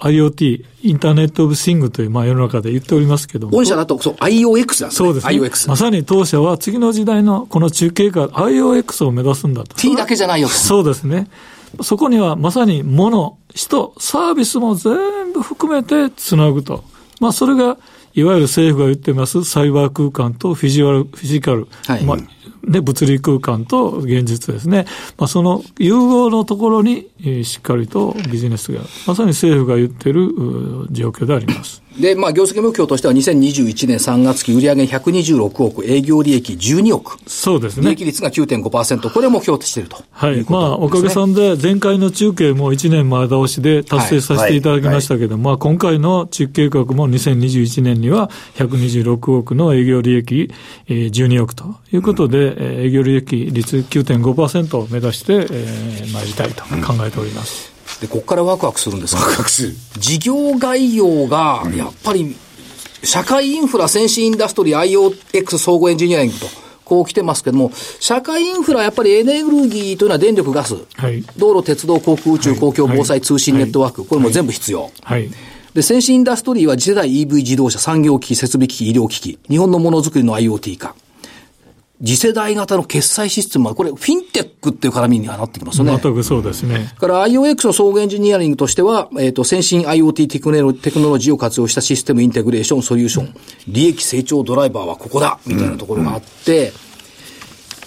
[0.00, 3.52] IoT、インターネットオブシングという、まあ世の中で言っておりますけども。
[3.52, 4.90] 御社だと、そう、IOX なんですね。
[4.90, 5.32] そうです、ね。
[5.32, 5.68] IOX。
[5.68, 9.74] まさに当社は次の時代のこの中継化、IOX を目指すんだと。
[9.74, 11.28] T だけじゃないよそうですね。
[11.82, 16.84] そこにはまさに物、人、サービスも全部含めてつなぐと。
[17.20, 17.76] まあそれが、
[18.14, 21.68] いわゆる政府が言ってますサイバー空間とフィジュアル、フィジカル。
[21.86, 22.04] はい。
[22.04, 22.18] まあ
[22.64, 24.86] で、物理空間と現実ですね。
[25.16, 30.28] まあ、その融合のところに、えー、しっかりとビジネスが、まさに政府が言ってる
[30.90, 31.82] 状況であります。
[32.00, 37.18] で、まあ、業績目標としては2021年3月期売上126億、営業利益12億。
[37.26, 37.86] そうですね。
[37.86, 40.44] 利益率が9.5%、これを目標としているとはい。
[40.48, 50.50] まあ、おかげさんで、前回の中継も1年前倒しで達成させていただきましたけど、はいはい、まあ、今回の中計画も2021年には126億の営業利益
[50.86, 57.72] 12億ということで、うん、営業利益率9.5%を目指して、えー、参りたいと考えております。
[57.72, 59.74] うんで、ここからワクワクするんですワクワクする。
[59.98, 62.36] 事業概要が、やっぱり、
[63.02, 66.46] 社会インフラ、先進インダストリー、IOX 総合エンジニアリングと、
[66.84, 74.90] こう来てますけども、社会インフラ、やっぱりエネルギーというのは電力、ガス、はい、道路、鉄道、航空、宇宙、公共、防災、通信ネットワーク、これも全部必要。
[75.02, 75.28] はい、
[75.74, 80.94] で、先進インダストリーは次世代 EV 自動車、産業機器、設備機器、医療機器、日本のものづくりの IoT 化。
[82.04, 85.98] 次世代型の決済システムは、これ、フィンテックっていう絡みにはなってきますよね。
[86.00, 86.92] 全くそうですね。
[86.96, 93.34] から IOX の総合エンジニアリングとしては、えっ、ー、と、先進 IoT テクノテクノロジーを活用したシステムインテグレーション、ソリューション、
[93.66, 96.72] 利益成長ドライバーはここだみたいなところがあって、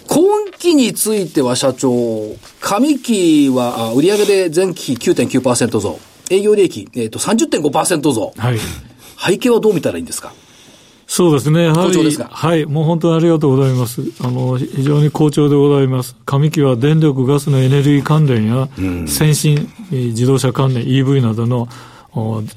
[0.09, 8.33] 今期については社長、上期は売上で前期9.9%増、営業利益、えっ、ー、と30.5%増。
[8.35, 8.57] はい。
[9.25, 10.33] 背景はどう見たらいいんですか？
[11.13, 11.67] そうですね。
[11.67, 12.15] はい。
[12.29, 12.65] はい。
[12.65, 14.01] もう本当にありがとうございます。
[14.21, 16.15] あの、非常に好調でございます。
[16.25, 18.69] 上期は電力、ガスのエネルギー関連や、
[19.07, 21.67] 先進自動車関連、EV などの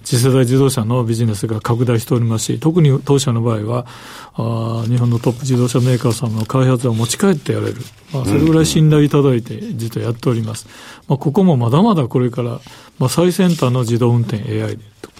[0.05, 3.87] 次世代自動車のビジネスが拡大しておりますし、特に当社の場合は、
[4.35, 7.75] あ日本のトップ自動車メーカーさんの開発を持ち帰ってやれる。
[8.12, 10.69] まあ、それぐらい信頼いただいて、実はやっております。
[11.09, 12.61] まあ、ここもまだまだこれから、
[13.01, 15.11] まあ、最先端の自動運転 AI でと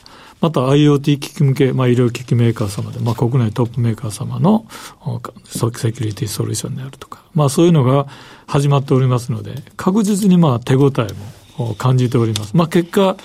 [0.45, 4.67] また IoT 機器向け、まあ、医療機器メーカー様で、まあ、国内トップメーカー様の
[5.47, 8.07] セキュリティソリューションであるとか、まあ、そういうのが
[8.47, 11.07] 始まっておりますので、確実にまあ手応え
[11.57, 12.55] も感じております。
[12.55, 13.17] まあ、結果、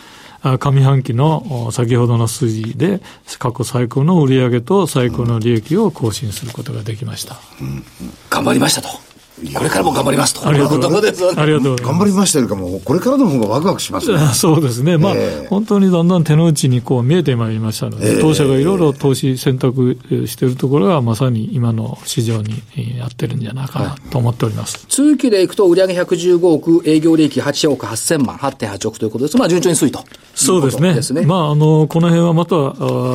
[0.60, 3.02] 上半期の先ほどの数字で
[3.38, 7.36] 過去最高の売上と最高の利益を更新することができました。
[7.60, 7.84] うん、
[8.30, 9.09] 頑張りましたと。
[9.54, 10.48] これからも頑張りますと。
[10.48, 11.84] ありがとうございます。
[11.84, 14.20] 頑張りましたよりかも、これからの方がワクワクしますね。
[14.34, 14.98] そうですね。
[14.98, 19.98] まあ、えー、本当にだんだん手の内にこう見えてまいりましたので、えー、当社がいろいろ投資選択
[20.28, 22.62] しているところが、まさに今の市場に
[22.98, 24.78] やってるんじゃないかなと思っております。
[24.78, 29.38] はい、通期でいくと、売上115億、営業利益8億8000万、8.8億ということです。
[29.38, 30.04] まあ、順調に推移と
[30.36, 31.26] そうですね。
[31.26, 32.56] まあ、あの、この辺はまた、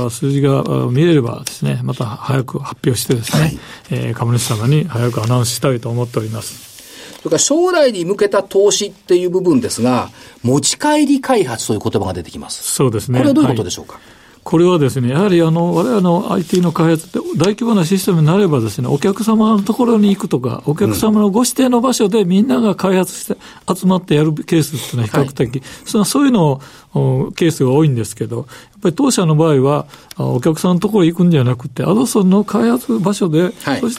[0.07, 3.59] あ数字が見れればですね、また早く発表してですね、はい、
[3.91, 6.75] えー、株主様に早くアナウンスしたいと思っております。
[7.19, 10.11] それから将来に向けた投資っていう部分ですが、
[10.43, 12.63] 持ち帰り開発という言葉が出てきます。
[12.75, 13.19] そうですね。
[13.19, 14.03] これはどういうことでしょうか、はい
[14.45, 23.41] これはですね、やはりあの、我々の IT の開発って大規模なシステムになればですね、お客様のところに行くとか、お客様のご指定の場所でみんなが開発して
[23.75, 26.61] 集まってやるケースっていうのは比較的、はい、そのそういうの
[26.93, 28.47] をケースが多いんですけど、
[28.85, 33.99] ぱり当社の場合は、お客さんのところに行くんじゃなくて、アドソルの開発場所で、はい、そし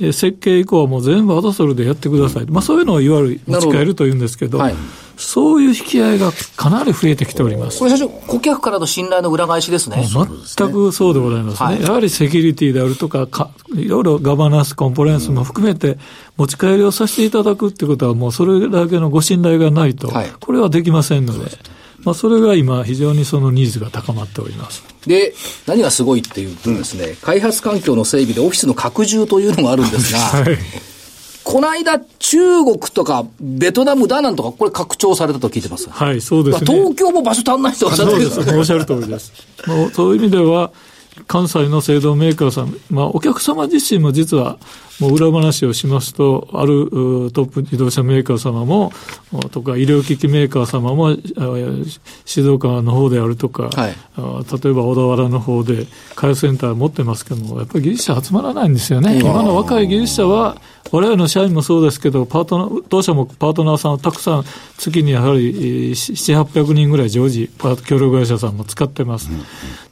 [0.00, 2.46] て設計以降はもう全部アドソルでやってください。
[2.46, 4.74] まあそういうのをいわゆる持ち帰るというんですけど、はい
[5.22, 7.78] そういう引き合いがかなり増えてきております。
[7.78, 10.04] これ最初、顧客からの信頼の裏返しですね。
[10.04, 11.66] 全くそうでございますね。
[11.66, 15.98] はい、やはりセキュリティであるとかか、いろいろガバナンス、コンポレンスも含めて、
[16.36, 21.50] 持ち帰りをさせていただくっていうことは、もうそれだけのご信頼がないと、はい、これはできませんので。
[22.04, 25.34] まあ、それが今、非常にそのニーズが高まっておりますで
[25.66, 30.58] 何がすごいっていうとですね、うん、開発環境の整備でオフィスの拡充というのがあるんですが、 はい
[31.44, 35.90] この間、中国とかベトナム、ダナンとか、これ拡張されたと聞いてます。
[35.90, 36.66] はい、そうですね。
[36.72, 39.32] 東京も場所足んないとおっしゃってるんですおっしゃる通りです。
[39.92, 40.70] そういう意味では、
[41.26, 44.58] 関西の製造メーカーさん、まあ、お客様自身も実は、
[45.02, 46.88] もう裏話をしますと、ある
[47.32, 48.92] トップ自動車メーカー様も、
[49.50, 51.16] とか医療機器メーカー様も、
[52.24, 59.18] 静岡の方であるとか、はい、例えば小田原の方で、開発センター持ってますけども、やっぱり技術者集まらないんですよね。
[59.18, 60.56] 今の若い技術者は、
[60.92, 64.44] 我々の社員もそうですけど、パートナー、当社もパートナーさんをたくさん、
[64.78, 67.50] 月にやはり7、800人ぐらい常時、
[67.86, 69.30] 協力会社さんも使ってます。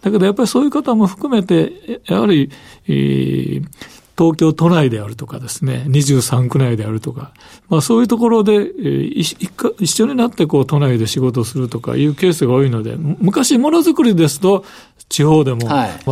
[0.03, 2.49] だけどやっぱりそういう方も含めて、やはり、
[2.87, 3.65] えー
[4.21, 7.33] 東京都内であるとかですね、23区内であるとか、
[7.71, 14.63] まあそういうところで、えー、一緒になってこう都内で仕事をするとかいうケースが多いので、昔ものづくりですと、
[15.09, 15.61] 地方でも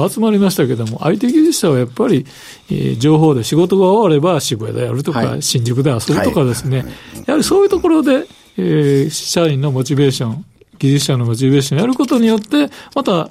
[0.08, 2.24] 集まりましたけども、はい、IT 技術者はやっぱり、
[2.70, 6.86] えー、情報で仕事が終われば渋谷でやるとか、はい、新宿で遊ぶとかですね、はい、
[7.26, 10.44] やはりそういうところで、えー、社員のモチベーション、
[10.78, 13.30] 技術者のモチベーションやることによって、また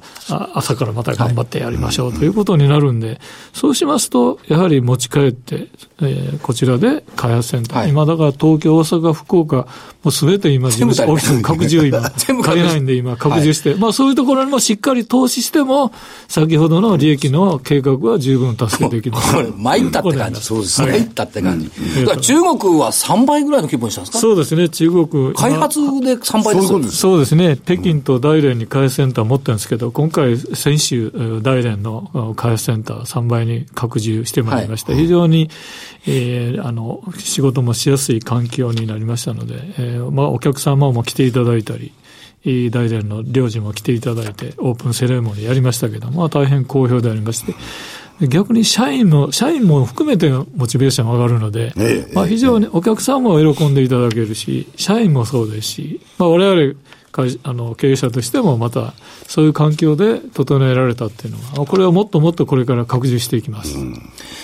[0.53, 3.19] 朝からまた頑張ってやりましょうということになるんで、
[3.53, 5.67] そうしますと、やはり持ち帰って、
[6.01, 9.65] えー、こちらで開発センター、はい、今だから東京、大阪、福岡、も
[10.05, 15.91] うすべて今、事務所、オフィス拡充今、足りないんで今、拡充して、はい、まあそういうところにもしっかり投資しても、
[16.27, 19.33] 先ほどの利益の計画は十分達成できます。
[19.33, 20.41] これ、参ったって感じ。
[20.41, 20.91] そうですね。
[20.91, 21.69] 参ったって感じ。
[22.21, 24.19] 中国は3倍ぐらいの規模にしたんですか？
[24.19, 25.33] そうですね、中国。
[25.33, 34.93] 開発で3倍ですそうですね、北京と大連に開発センター持ってるんですけど、今回、先週、大連の開発センター3倍に拡充してまいりました。
[34.93, 35.49] はい、非常に
[36.07, 41.91] えー、あの、仕事もしやすい環境になりましたので、えー、まあ、お客様も来ていただいたり、
[42.71, 47.53] 大連の領事も来ていただいて、オープンセレモニーやりましたけど、まあ、大変好評でありまして、
[48.21, 56.75] 逆に社員も、社員も含めてモチベーション上がるので、ええ、まあ非常にお客さんも喜んでいただけるし、社員もそうですし、まあ我々
[57.43, 58.93] あの経営者としてもまた
[59.27, 63.77] そういう環境で整えられたっていうのは、これをもっともっとこれから拡充していきます。
[63.77, 63.93] うん、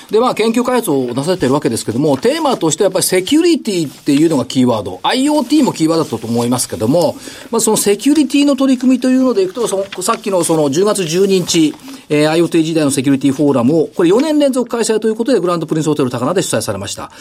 [0.09, 7.15] で、まあ、研究開発をなされてるわけですけども、テーマとしてはやっぱりセキュリティっていうのがキーワード、IoT もキーワードだと思いますけども、
[7.51, 11.75] まあ、そのセキュリティの取り組みというのでいくと、そのさっきのその10月12日、
[12.09, 17.11] えー、IoT 時代のセキュリティフォーラムを、これ4年連続開催ということで、グランドプリンスホテル高菜で主催されました。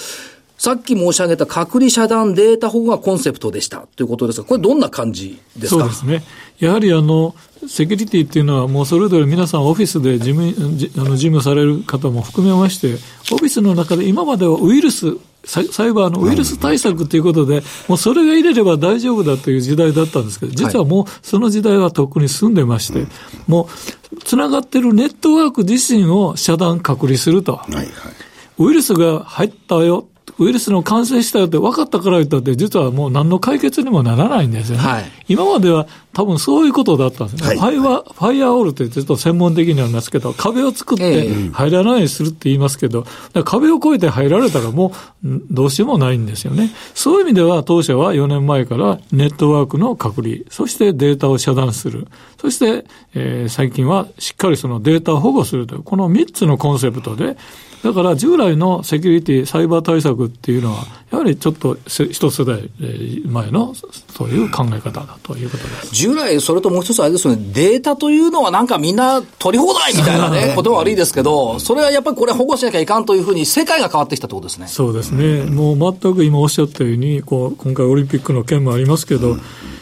[0.58, 5.80] さっき申し上げた隔離遮断データ保護がコンセプトでしたということですが、これどんな感じですか？
[5.80, 6.22] そうですね。
[6.60, 7.34] やはりあの、
[7.66, 10.54] セキュリティっていうのはもうそれぞれ皆さんオフィスで事務、
[10.98, 12.94] あの事務される方も含めまして、
[13.32, 23.06] オフィスの中で今まではウイルス、サイバーのウイルス対策ということで、もうそれが入れれば大丈夫だという時代だったんですけど、実はもうその時代はとっくに済んでまして、
[23.46, 23.68] も
[24.12, 27.56] うつながってるネットワーク自身を遮断隔離すると。
[27.56, 27.86] はいはい。
[28.58, 30.06] ウイルスが入ったよ
[30.38, 34.82] ウイルスの感染したよって分かったから言ったって、実はもう何の解決にもならないんですよね。
[34.82, 37.48] はい、今までは多分そういうことだったんですね。
[37.48, 43.06] はい、ファイア、ファイアオールってちょっと専門的にはありますけど、壁を作って入らないようにするって言いますけど、
[43.44, 44.92] 壁を越えて入られたらも
[45.24, 46.70] うどうしようもないんですよね。
[46.94, 52.06] そういう意味では当社は4年前からネットワークの隔離、そしてデータを遮断する、
[52.40, 57.36] そして、えー、最近はしっかりそのデータを保護するという、この3つのコンセプトで、
[57.82, 62.70] だから従来のセキュリティ、サイバー対策っていうのは、やはりちょっと一世代
[63.26, 65.94] 前のそういう考え方だということです。
[66.02, 74.66] 従来、それともう一つあれですよね、データというのはなんかみんな取り放題みたいなね、ことは悪いですけど、それはやっぱりこれ保護しなきゃいかんというふうに世界が変わってきたということですね。
[74.66, 75.44] そうですね。
[75.44, 79.36] もう全く今おっしゃったように、こう、今回オリンピックの件もありますけど、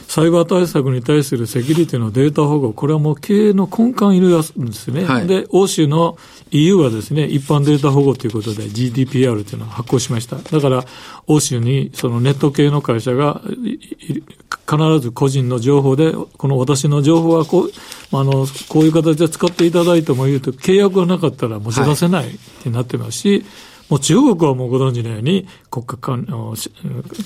[0.09, 5.05] サイバー対策に対するセキュリティのデータ保護、これはもう経営の根幹いるんですね。
[5.05, 6.19] はい、で、欧州の
[6.53, 10.37] EU はですね、一般データ保護ということで GDPR というのを発行しました。
[10.37, 10.85] だから、
[11.27, 13.41] 欧州にそのネット系の会社が
[14.69, 17.71] 必ず個人の情報で、この私の情報はこう、
[18.13, 23.45] あの、こういう形で使っていただいてもいいと、契約がなかったら持ち出せないってなってますし、はい
[23.91, 26.25] もう中国はもうご存知のように、国家管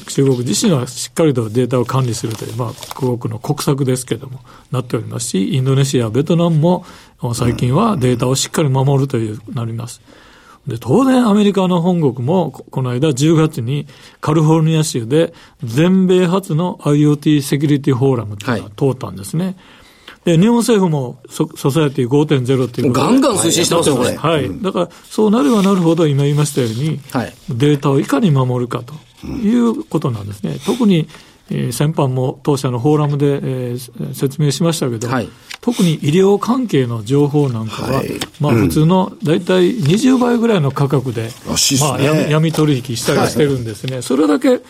[0.09, 4.41] 中国自身はしっかりとデータを管理するという、まあ、国の国策ですけれども、
[4.73, 6.85] なっておりますし、インドネシア、ベトナムも
[7.35, 10.01] 最近はデータをしっかり守るという、なります。
[10.67, 13.87] で、当然アメリカの本国も、この間10月に
[14.23, 19.45] カリフォルニア州で全米初の IoT セキュリティフォーラムというのが通ったんですね。
[19.45, 19.57] はい
[20.25, 24.15] で、日本政府もソソサエティ5.0っていうガンガン推進してますよ、これ。
[24.15, 24.63] はい。
[24.63, 30.57] だから、そうなればなるほど、今言いましたように、はい、データをいかに守るかということなんですね。
[30.65, 31.09] 特に、
[31.51, 35.29] えー、先般も当社のフォーラムで、えー、説明しましたけど、はい、
[35.61, 38.11] 特に医療関係の情報なんかは、はい、
[38.41, 41.29] まあ普通の大体20倍ぐらいの価格で、
[41.81, 44.01] まあ闇取引したりしてるんですね。
[44.01, 44.61] それだけ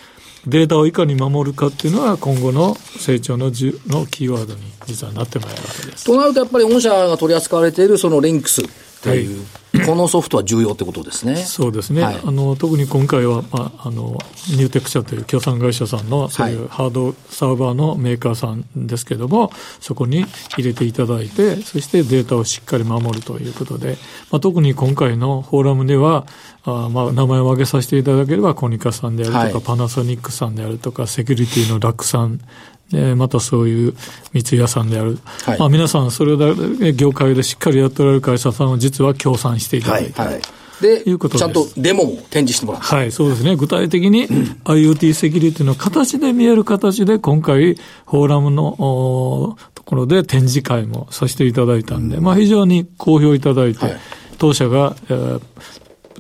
[0.46, 6.04] データをいかに守るかっていうのは、今後の成長のじのキーワードに実はなってまいるわけです。
[6.04, 8.62] となると、やっぱり御社が取り扱われているそのリンクス
[9.04, 11.36] という、はいこのソフトは重要ってことですね。
[11.36, 12.02] そうですね。
[12.02, 14.18] はい、あの特に今回は、まあ、あの
[14.50, 20.24] ニューテク社という協賛会社さんのそういうハードサーバーのメーカーさんですけれども、そこに
[20.56, 23.96] 入れていただいて、そしてデータをしっかり守るということで、
[24.30, 26.26] まあ、特に今回のフォーラムでは、
[26.62, 32.40] あまあ、名前を挙げさせていただければ、コニカさんであるとか、はい、パナソニックさんであるとか、セキュリティのラックさん、
[32.94, 33.94] でまたそういう
[34.32, 40.42] 三井屋さんである、はい、まあ、皆さん、それだけ業界でしっかりやっておられる会社さんを実は協賛していただいて、はいはい。
[40.80, 43.56] で、いうことちゃんとデモも展示してもらはい、そうですね。
[43.56, 53.96] 具体的に IoT セキュリティの形で見える形で、今回、フォーラムのところで展示会もさせていただいたんで、うん、まあ非常に好評いただいて、はい、
[54.38, 55.40] 当社が、えー、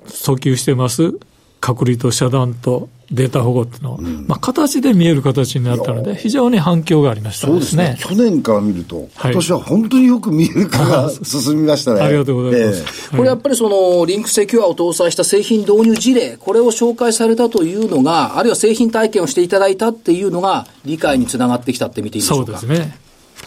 [0.06, 1.18] 訴求してます
[1.64, 7.96] 隔離と遮断とデータ保護っていうのを、うん、まあ、形で見える形になったので、非常に反響がありました、ね、そうですね。
[7.98, 12.02] 去年から見ると、今年は本当によく見える化が進みましたね。
[12.02, 12.80] ありがとうございます。
[12.80, 22.58] えー、これやっぱりその、リンクセキュアを搭載した製品導入事例、これを紹介されたというのが、あるいは製品体験をしていただいたっていうのが、理解につながってきたって見ていいでしょうか？
[22.58, 22.98] そうですね。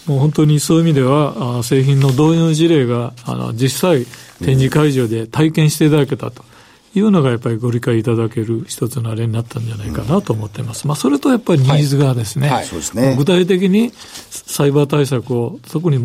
[0.07, 4.07] もう本当にそういう意味では、あ製品の導入事例が、あの、実際、
[4.43, 6.43] 展示会場で体験していただけたと。
[6.97, 10.87] いうのがやっぱりご理解いただける一つのあれになったんじゃないかなと思ってます。
[10.87, 12.65] まあ、それとやっぱりニーズがですね、はい。
[12.65, 13.91] はい、具体的に
[14.29, 15.97] サイバー対策を、特に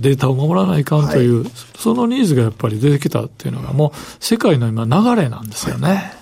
[0.00, 6.12] データを守らないかんという、はい、そのニーズがやっぱり出てきたっていうのがもう世界の今流れなんですよね。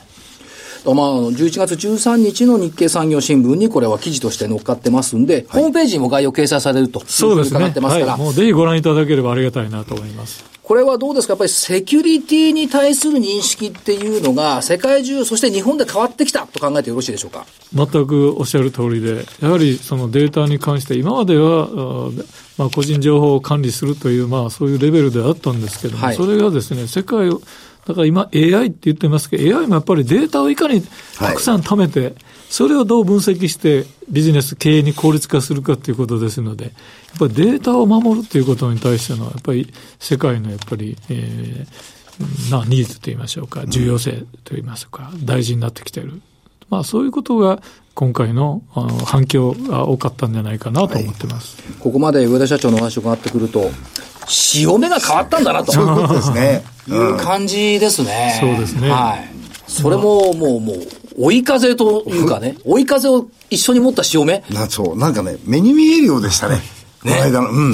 [0.85, 0.95] まあ、
[1.33, 7.61] 11月13日の日経産業新聞にこれは記事として載っかってますんで、ホームページにも概要掲載されるとそうですね。
[7.61, 10.56] はい、もうぜひご覧いただければありがたいなと思います。
[10.67, 11.35] これはどうですか？
[11.35, 17.47] やっぱりセキュリティに対する認識っていうのが、世界中、そして日本で変わってきたと考えてよろしいでしょうか？
[17.73, 22.11] 全くおっしゃる通りで、やはりそのデータに関して、今までは、
[22.59, 27.41] まあ、個人情報を管理するという、まあ、そういうレベルであったんですけども、はい、それがですね、世界を、
[27.87, 30.83] だから今 AI って言ってますけど、AI もやっぱりデータをいかに
[31.17, 32.15] たくさん貯めて、はい
[32.49, 36.73] それをどう分析してビジネス経営に効率化するかということですので、やっ
[37.19, 46.21] ぱりデータを守るということに対しての、やっぱり世界のやっぱり、えー、なニーズといいましょうか、重要性といいますか、大事になってきている。
[46.69, 47.63] まあそういうことが
[47.95, 53.71] 今回のあの反響が多かったんじゃないかなと思ってます、はい、ここまで上田社長のお話を伺ってくると、
[54.29, 55.73] 潮目が変わったんだなと。
[55.73, 56.65] そういうことですね。
[56.89, 58.37] いう感じですね。
[58.41, 58.91] そうですね。
[58.91, 59.31] はい。
[59.67, 60.77] それももう、もう、
[61.19, 64.45] 追い風というかね、追い風を一緒に持った潮目。
[64.51, 66.61] なそう、なんかね、目に見えるようでしたね。
[67.05, 67.13] ね。
[67.13, 67.73] この間の、うん。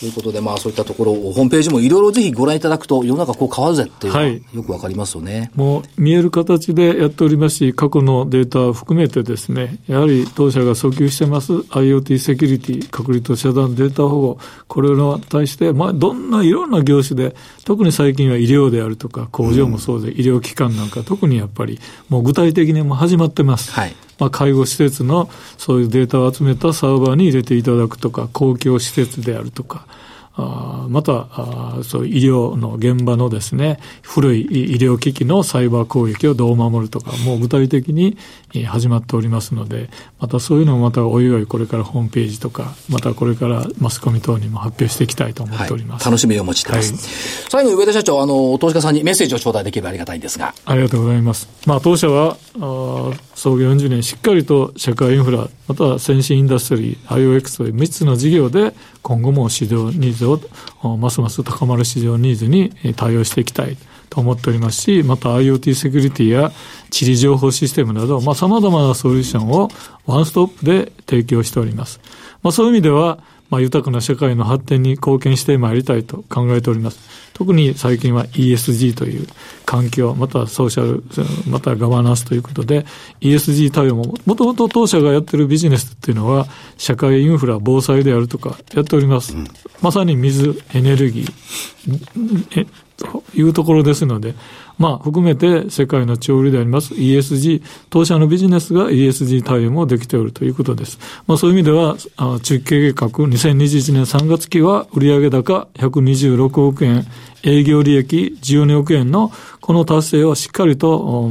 [0.00, 17.36] ということで、まあそういったところをホームページもいろいろぜひご覧いただくと、世の中こう変わるぜっていうのはよくわかりますよね、はい、もう見える形でやっておりますし、過去のデータを含めてですね、やはり当社が訴求してます IoT セキュリティ、隔離と遮断データ保護、これに対して、まあどんないろんな業種で、
[17.66, 23.72] 特に最近は医療であるとか、工場もそうで、うん、医療機関なんか特にやっぱり、もう具体的にも始まってます。
[23.72, 25.28] はいまあ、介護施設の
[25.58, 29.86] そういうデータを集めたサーバーに入れていただくとか、公共施設であるとか、
[30.36, 38.16] あまたあそう医療の現場のですね古い医療機器のサイバー攻撃をどう守るとかもう具体的に
[38.66, 39.90] 始まっておりますので
[40.20, 47.00] またそういうのをまたおいおいこれからホームページとかまたこれからマスコミ等にも発表していきたいと思っております、はい、楽しみをお持ちしてます、はい、
[47.50, 50.54] 最後に上田社長あの投資家さんにメッセージを頂戴できればありがたいんですが。
[50.64, 60.40] ありがとうございます、まあ、当社はあ創業40年しっかりと社会インフラまたは先進インダストリー IOX という3つの事業で今後も市場ニーズを
[60.96, 63.76] ますます高まる市場ニーズに対応していきたい
[64.10, 66.52] と思っておりますし、また IoT セキュリティや
[66.90, 69.68] 地理情報システムなど、まあ、様々なソリューションを
[70.06, 72.00] ワンストップで提供しております。
[72.42, 76.98] まあ、そういう意味では、まあ、豊かな社会の発展に貢献してまいりたいと考えております。
[77.40, 79.26] 特に最近は ESG という
[79.64, 81.02] 環境、またソーシャル、
[81.50, 82.84] またガバナンスということで、
[83.22, 89.32] ESG 対応も、もともと当社がやってるビジネスっていうのは、社会インフラ、防災であるとかやっております。
[89.34, 89.46] うん、
[89.80, 91.32] まさに水、エネルギー、
[92.96, 94.34] というところですので、
[94.78, 100.98] まあ、含めて世界の潮流であります ESG、当社のビジネスが ESG 対応もできておるということです。
[101.26, 101.96] まあ、そういう意味では、
[102.40, 107.06] 中継計画2021年3月期は売上高126億円、
[107.42, 111.30] 営業利益12億円のこの達成をしっかりと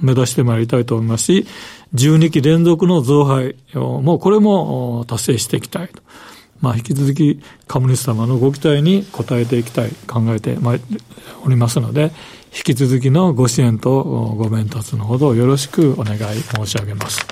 [0.00, 1.46] 目指してまいりたいと思いますし、
[1.94, 6.02] 12期連続の増配もうこれも達成していきたいと。
[6.60, 10.58] まあ、引き続き株主様のご期待に応えていきたい、考えて
[11.44, 12.10] おりますので、
[12.54, 14.02] 引き続きのご支援と
[14.36, 17.26] ご鞭達のほどよろしくお願い申し上げます。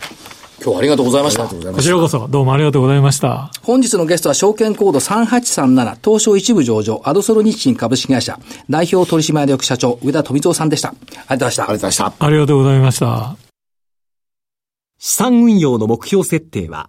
[0.59, 1.47] 今日はありがとうございました。
[1.47, 3.51] こちらこそどうもありがとうございました。
[3.63, 10.95] 本日のゲストは証券コード3837東証一部上場アドソロ日清株式会社代表取締役社長上田富蔵さんでした。
[11.29, 12.15] ありがとうございました。
[12.19, 13.07] ありがとうございました。
[13.07, 13.47] ありがとうございました。
[14.99, 16.89] 資産運用の目標設定は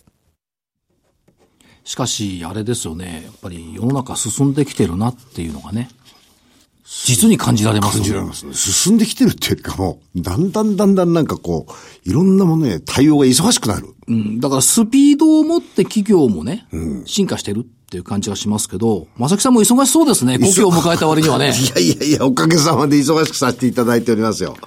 [1.83, 3.23] しかし、あれですよね。
[3.25, 5.89] やっぱり世の中進んできてるなっていうのがね。
[7.05, 8.53] 実に感じられます感じられますね。
[8.53, 13.95] 進んできてるっていうかもう、だんだんだんだんなんかこう、いろんなものへ対応が忙しくなる。
[14.07, 14.39] うん。
[14.41, 20.37] だからスピードを持って企業もね、うん、進化してるっていう感じがしますけど、正木さんも忙しそうですね。
[20.37, 21.53] 故郷を迎えた割にはね。
[21.55, 24.57] いやいやいや、おかげさまで忙しくさせていただいておりますよ。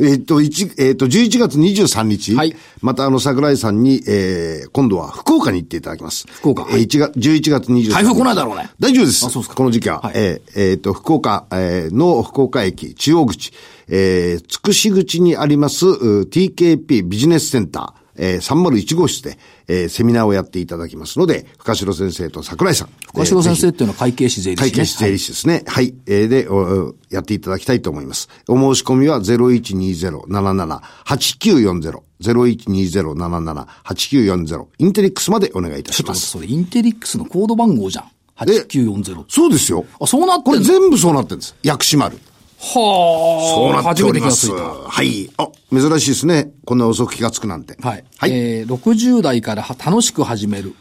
[0.00, 2.34] えっと、一、えっと、11月23日。
[2.34, 2.54] はい。
[2.80, 6.26] また、あの、桜井さんに、えー、今度は福岡に行っていただきます。
[6.28, 6.66] 福岡。
[6.70, 7.90] えー、1月、11月23日。
[7.90, 8.70] 台風来ないだろうね。
[8.78, 9.26] 大丈夫です。
[9.26, 9.56] あ、そうですか。
[9.56, 10.00] この時期は。
[10.00, 13.52] はい、えー、えー、と、福岡、えー、の福岡駅、中央口、
[13.88, 17.97] えー、つくし口にあります、TKP ビジネスセンター。
[18.18, 19.38] えー、301号室で、
[19.68, 22.90] えー、セミナーをやっていただきますので、深城先生と桜井さん。
[23.14, 25.62] 深城先生っていうのは会計士税理士、ね、会計士税理士ですね。
[25.66, 25.86] はい。
[25.86, 28.28] はい、えー、でお、やっていただきたいと思います。
[28.48, 32.00] お申し込みは0120-77-8940。
[32.20, 34.66] 0120-77-8940。
[34.78, 36.20] インテリックスまでお願いいたします。
[36.20, 38.10] ちょっとそれインテリックスのコード番号じゃん。
[38.38, 39.24] 8940。
[39.28, 39.84] そうですよ。
[40.00, 41.56] あ、そうなってんこれ全部そうなってるんです。
[41.62, 42.18] 薬師丸。
[42.60, 43.54] はあ。
[43.54, 44.50] そうなっております。
[44.52, 45.30] はい。
[45.36, 46.50] あ、珍しいですね。
[46.64, 47.76] こんな遅く気がつくなんて。
[47.80, 48.04] はい。
[48.16, 48.32] はい。
[48.32, 50.74] えー、60代から楽しく始める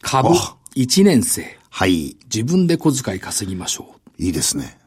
[0.00, 0.30] 株
[0.76, 1.58] 1年生。
[1.70, 2.16] はい。
[2.24, 4.22] 自分で小遣い稼ぎましょう。
[4.22, 4.78] いいですね。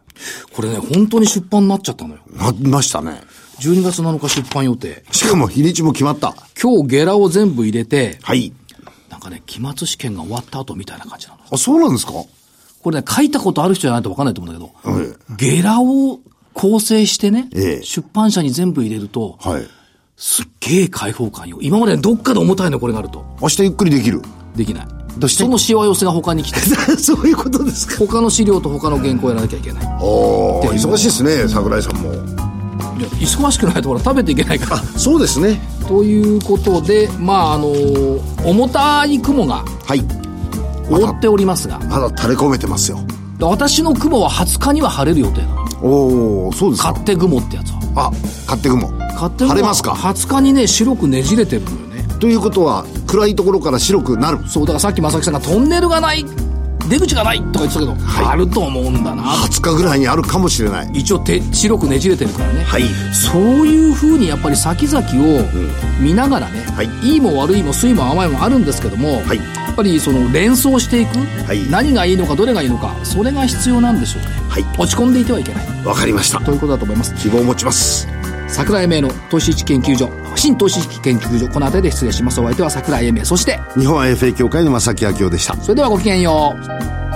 [0.53, 2.21] これね、本当に出版になっちゃったのよ。
[2.33, 3.21] なりましたね。
[3.59, 5.03] 12月7日出版予定。
[5.11, 6.35] しかも日にちも決まった。
[6.61, 8.19] 今日ゲラを全部入れて。
[8.21, 8.51] はい。
[9.09, 11.39] なんかね、期末試験が終わった後みたいな感じなの。
[11.49, 12.13] あ、そうなんですか？
[12.85, 15.07] これね、書いたことある人じゃないと分かんないと思うんだけど、はい、
[15.37, 16.19] ゲラを
[16.53, 19.63] 構成してね、ええ、出版社に全部入れると、はい、
[20.17, 21.57] すっげえ開放感よ。
[21.61, 23.25] 今までどっかで重たいのこれがあると。
[23.41, 24.21] 明日ゆっくりできる？
[24.55, 24.87] できない。
[25.17, 25.43] どうして？
[25.45, 26.59] そのしわ寄せが他に来て
[27.01, 29.83] そういうことですか他の資料と他の原稿やらなきゃいけない。
[29.99, 32.13] お忙しいですね、桜井さんも。
[32.13, 32.15] い
[33.01, 34.83] や、忙しくないとほら食べていけないから。
[34.99, 35.59] そうですね。
[35.87, 37.67] ということで、まあ、あの、
[38.45, 40.24] 重たい雲が、はい。
[40.89, 41.79] 覆っておりますが。
[41.79, 42.99] まだ垂れ込めてますよ。
[43.39, 45.65] 私の雲は20日には晴れる予定なの。
[45.81, 46.91] おおそうですか。
[46.91, 47.79] 勝手雲ってやつは。
[47.95, 48.11] あ、
[48.45, 48.89] 勝手雲。
[48.89, 52.07] 勝手雲晴れますか ?20 日にね、白くねじれてるのよね。
[52.19, 54.39] ということは、暗いところから白くなる。
[54.47, 56.25] そう、だからさっき正木さんがトンネルがない、
[56.89, 57.95] 出口がないとか言ってたけど、
[58.29, 59.23] あると思うんだな。
[59.23, 60.89] 20日ぐらいにあるかもしれない。
[60.93, 62.63] 一応て白くねじれてるからね。
[62.63, 62.83] はい。
[63.13, 65.43] そういうふうにやっぱり先々を
[65.99, 74.29] 見ながらね、はいいいも悪いも酸いも甘いもあるんですけども、はいやっぱりその連想していく、はい何がいいのかどれがいいのか、それが必要なんでしょうね。
[74.49, 74.63] はい。
[74.79, 75.85] 落ち込んでいてはいけない。
[75.85, 76.39] わかりました。
[76.39, 77.13] ということだと思います。
[77.15, 78.07] 希望を持ちます。
[78.55, 82.39] 桜井英明の投資一研究所、新投資一研究所、この辺りで失礼します。
[82.39, 83.25] お相手は桜井英明。
[83.25, 85.57] そして、日本 IFA 協会の正木明夫でした。
[85.57, 87.14] それではごきげんよう。